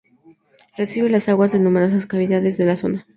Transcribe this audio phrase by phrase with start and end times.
[0.77, 3.05] Recibe las aguas de numerosas cavidades de la zona.